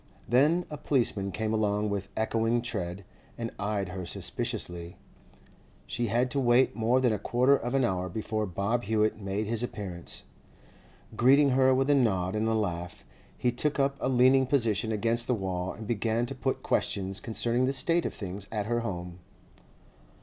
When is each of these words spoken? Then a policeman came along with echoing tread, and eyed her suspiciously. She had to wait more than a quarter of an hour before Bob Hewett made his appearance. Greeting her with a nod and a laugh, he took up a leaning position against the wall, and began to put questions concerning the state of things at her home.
Then 0.27 0.65
a 0.71 0.79
policeman 0.79 1.31
came 1.31 1.53
along 1.53 1.91
with 1.91 2.09
echoing 2.17 2.63
tread, 2.63 3.05
and 3.37 3.51
eyed 3.59 3.89
her 3.89 4.03
suspiciously. 4.03 4.97
She 5.85 6.07
had 6.07 6.31
to 6.31 6.39
wait 6.39 6.75
more 6.75 6.99
than 6.99 7.13
a 7.13 7.19
quarter 7.19 7.55
of 7.55 7.75
an 7.75 7.83
hour 7.85 8.09
before 8.09 8.47
Bob 8.47 8.85
Hewett 8.85 9.21
made 9.21 9.45
his 9.45 9.61
appearance. 9.61 10.23
Greeting 11.15 11.49
her 11.51 11.71
with 11.75 11.87
a 11.87 11.93
nod 11.93 12.35
and 12.35 12.47
a 12.47 12.55
laugh, 12.55 13.05
he 13.37 13.51
took 13.51 13.79
up 13.79 13.95
a 13.99 14.09
leaning 14.09 14.47
position 14.47 14.91
against 14.91 15.27
the 15.27 15.35
wall, 15.35 15.71
and 15.71 15.85
began 15.85 16.25
to 16.25 16.33
put 16.33 16.63
questions 16.63 17.19
concerning 17.19 17.67
the 17.67 17.71
state 17.73 18.03
of 18.07 18.13
things 18.15 18.47
at 18.51 18.65
her 18.65 18.79
home. 18.79 19.19